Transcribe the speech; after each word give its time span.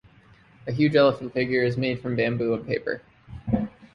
A 0.65 0.71
huge 0.71 0.95
elephant 0.95 1.31
figure 1.31 1.61
is 1.61 1.77
made 1.77 2.01
from 2.01 2.15
bamboo 2.15 2.55
and 2.55 2.65
paper. 2.65 3.03